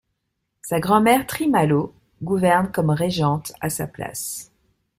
[0.63, 1.83] Sa grand-mère Thrimalö
[2.23, 4.51] gouverne comme régente à sa place.